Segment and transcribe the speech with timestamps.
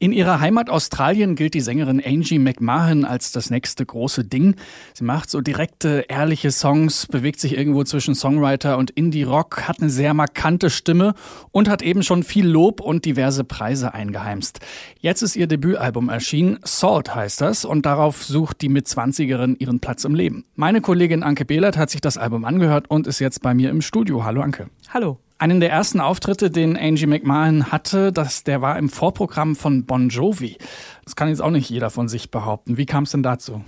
[0.00, 4.54] In ihrer Heimat Australien gilt die Sängerin Angie McMahon als das nächste große Ding.
[4.94, 9.90] Sie macht so direkte, ehrliche Songs, bewegt sich irgendwo zwischen Songwriter und Indie-Rock, hat eine
[9.90, 11.14] sehr markante Stimme
[11.50, 14.60] und hat eben schon viel Lob und diverse Preise eingeheimst.
[15.00, 20.04] Jetzt ist ihr Debütalbum erschienen, Salt heißt das, und darauf sucht die Mitzwanzigerin ihren Platz
[20.04, 20.44] im Leben.
[20.54, 23.82] Meine Kollegin Anke Behlert hat sich das Album angehört und ist jetzt bei mir im
[23.82, 24.24] Studio.
[24.24, 24.70] Hallo Anke.
[24.90, 25.18] Hallo.
[25.40, 30.08] Einen der ersten Auftritte, den Angie McMahon hatte, das, der war im Vorprogramm von Bon
[30.08, 30.58] Jovi.
[31.04, 32.76] Das kann jetzt auch nicht jeder von sich behaupten.
[32.76, 33.62] Wie kam es denn dazu?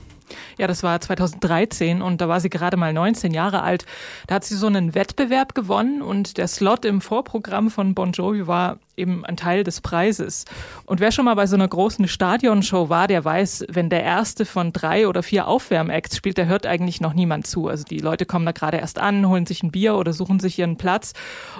[0.59, 3.87] Ja, das war 2013 und da war sie gerade mal 19 Jahre alt.
[4.27, 8.49] Da hat sie so einen Wettbewerb gewonnen und der Slot im Vorprogramm von Bon Jovi
[8.49, 10.45] war eben ein Teil des Preises.
[10.85, 14.45] Und wer schon mal bei so einer großen Stadionshow war, der weiß, wenn der erste
[14.45, 17.69] von drei oder vier Aufwärmacts spielt, der hört eigentlich noch niemand zu.
[17.69, 20.59] Also die Leute kommen da gerade erst an, holen sich ein Bier oder suchen sich
[20.59, 21.13] ihren Platz.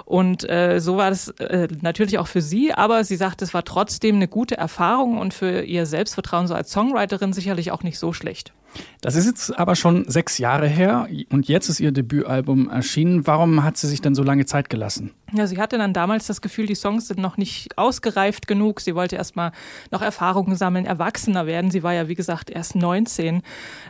[0.05, 3.63] Und äh, so war das äh, natürlich auch für sie, aber sie sagt, es war
[3.63, 8.13] trotzdem eine gute Erfahrung und für ihr Selbstvertrauen so als Songwriterin sicherlich auch nicht so
[8.13, 8.53] schlecht.
[9.01, 13.25] Das ist jetzt aber schon sechs Jahre her und jetzt ist ihr Debütalbum erschienen.
[13.25, 15.11] Warum hat sie sich denn so lange Zeit gelassen?
[15.33, 18.81] Ja, sie hatte dann damals das Gefühl, die Songs sind noch nicht ausgereift genug.
[18.81, 19.53] Sie wollte erstmal
[19.89, 21.71] noch Erfahrungen sammeln, erwachsener werden.
[21.71, 23.41] Sie war ja, wie gesagt, erst 19.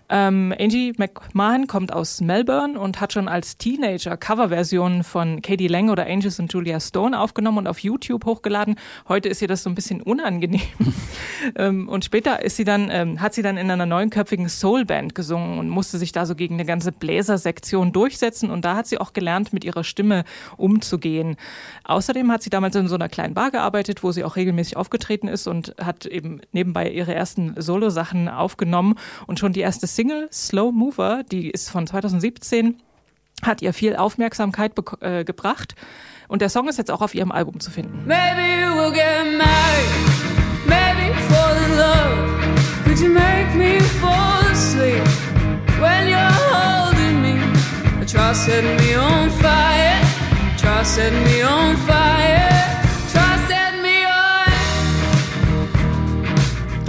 [0.10, 5.90] Ähm, Angie McMahon kommt aus Melbourne und hat schon als Teenager Coverversionen von Katie Lang
[5.90, 8.76] oder Angels und Julia Stone aufgenommen und auf YouTube hochgeladen.
[9.10, 10.62] Heute ist ihr das so ein bisschen unangenehm.
[11.56, 15.60] ähm, und später ist sie dann, ähm, hat sie dann in einer neunköpfigen Soulband gesungen
[15.60, 18.50] und musste sich da so gegen eine ganze Bläsersektion durchsetzen.
[18.50, 20.24] Und da hat sie auch gelernt, mit ihrer Stimme
[20.56, 21.36] umzugehen.
[21.84, 25.28] Außerdem hat sie damals in so einer kleinen Bar gearbeitet, wo sie auch regelmäßig aufgetreten
[25.28, 28.96] ist und hat eben nebenbei ihre ersten Solo-Sachen aufgenommen.
[29.28, 32.78] Und schon die erste Single, Slow Mover, die ist von 2017,
[33.44, 35.76] hat ihr viel Aufmerksamkeit äh, gebracht.
[36.30, 38.06] Und der Song ist jetzt auch auf ihrem Album zu finden.
[38.06, 39.90] Maybe we'll get married,
[40.66, 42.32] maybe fall in love.
[42.86, 43.81] Could you make me
[48.46, 50.02] Setting me on fire.
[50.58, 52.50] Try set me on fire.
[53.08, 53.62] Set.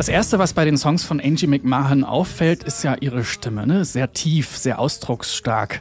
[0.03, 3.85] Das erste, was bei den Songs von Angie McMahon auffällt, ist ja ihre Stimme, ne?
[3.85, 5.81] Sehr tief, sehr ausdrucksstark.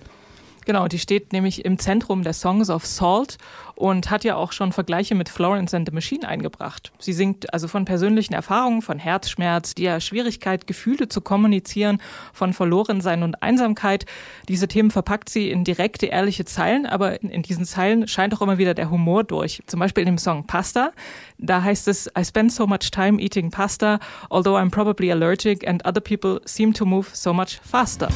[0.66, 3.38] Genau, die steht nämlich im Zentrum der Songs of Salt
[3.75, 6.91] und hat ja auch schon Vergleiche mit Florence and the Machine eingebracht.
[6.99, 11.99] Sie singt also von persönlichen Erfahrungen, von Herzschmerz, der Schwierigkeit, Gefühle zu kommunizieren,
[12.31, 14.05] von Verlorensein und Einsamkeit.
[14.47, 18.59] Diese Themen verpackt sie in direkte, ehrliche Zeilen, aber in diesen Zeilen scheint auch immer
[18.59, 19.63] wieder der Humor durch.
[19.66, 20.91] Zum Beispiel in dem Song Pasta.
[21.39, 23.99] Da heißt es, I spend so much time eating pasta,
[24.29, 28.09] although I'm probably allergic and other people seem to move so much faster.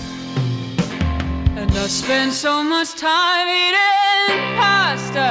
[1.67, 5.29] And I spend so much time eating pasta.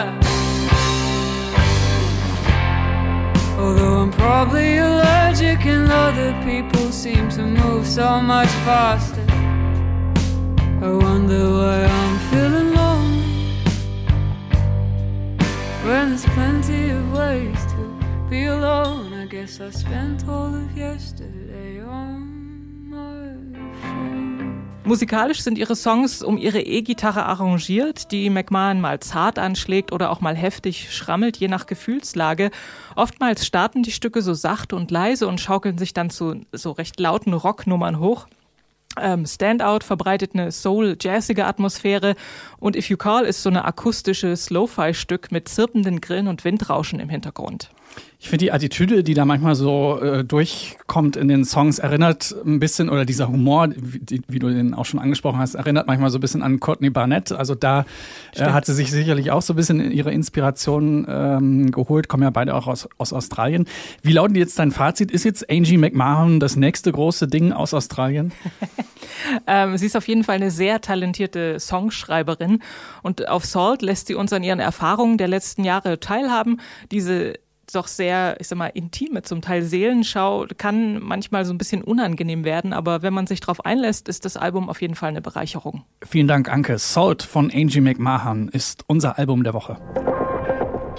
[3.57, 9.25] Although I'm probably allergic and other people seem to move so much faster.
[10.83, 13.57] I wonder why I'm feeling lonely.
[15.85, 21.81] When there's plenty of ways to be alone, I guess I spent all of yesterday
[21.81, 22.14] on.
[24.87, 30.21] Musikalisch sind ihre Songs um ihre E-Gitarre arrangiert, die McMahon mal zart anschlägt oder auch
[30.21, 32.51] mal heftig schrammelt, je nach Gefühlslage.
[32.95, 37.01] Oftmals starten die Stücke so sacht und leise und schaukeln sich dann zu so recht
[37.01, 38.27] lauten Rocknummern hoch.
[39.01, 42.15] Ähm, Standout verbreitet eine soul-jazzige Atmosphäre
[42.59, 47.09] und If You Call ist so eine akustische Slow-Fi-Stück mit zirpenden Grillen und Windrauschen im
[47.09, 47.71] Hintergrund.
[48.25, 52.59] Ich finde die Attitüde, die da manchmal so äh, durchkommt in den Songs, erinnert ein
[52.59, 56.17] bisschen, oder dieser Humor, wie, wie, du den auch schon angesprochen hast, erinnert manchmal so
[56.17, 57.33] ein bisschen an Courtney Barnett.
[57.33, 57.85] Also da
[58.35, 62.31] äh, hat sie sich sicherlich auch so ein bisschen ihre Inspiration ähm, geholt, kommen ja
[62.31, 63.67] beide auch aus, aus Australien.
[64.01, 65.11] Wie lautet jetzt dein Fazit?
[65.11, 68.33] Ist jetzt Angie McMahon das nächste große Ding aus Australien?
[69.47, 72.61] ähm, sie ist auf jeden Fall eine sehr talentierte Songschreiberin
[73.03, 76.59] und auf Salt lässt sie uns an ihren Erfahrungen der letzten Jahre teilhaben.
[76.91, 77.35] Diese
[77.73, 82.45] doch sehr, ich sag mal, intime, zum Teil Seelenschau, kann manchmal so ein bisschen unangenehm
[82.45, 85.85] werden, aber wenn man sich darauf einlässt, ist das Album auf jeden Fall eine Bereicherung.
[86.05, 86.79] Vielen Dank, Anke.
[86.79, 89.79] Salt von Angie McMahon ist unser Album der Woche.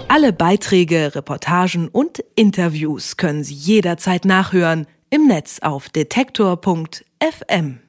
[0.08, 7.80] Alle Beiträge, Reportagen und Interviews können Sie jederzeit nachhören im Netz auf detektor.fm.